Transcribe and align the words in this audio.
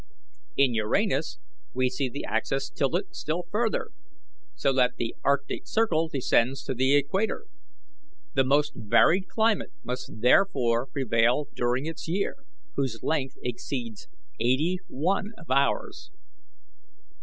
"In 0.57 0.73
Uranus 0.73 1.37
we 1.75 1.87
see 1.87 2.09
the 2.09 2.25
axis 2.25 2.71
tilted 2.71 3.13
still 3.15 3.43
further, 3.51 3.91
so 4.55 4.73
that 4.73 4.93
the 4.97 5.15
arctic 5.23 5.67
circle 5.67 6.07
descends 6.07 6.63
to 6.63 6.73
the 6.73 6.95
equator. 6.95 7.45
The 8.33 8.43
most 8.43 8.71
varied 8.75 9.27
climate 9.27 9.73
must 9.83 10.21
therefore 10.21 10.87
prevail 10.87 11.49
during 11.53 11.85
its 11.85 12.07
year, 12.07 12.35
whose 12.75 13.03
length 13.03 13.35
exceeds 13.43 14.07
eighty 14.39 14.79
one 14.87 15.33
of 15.37 15.51
ours. 15.51 16.09